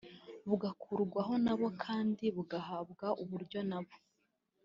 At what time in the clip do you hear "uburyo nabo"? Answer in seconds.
3.23-3.95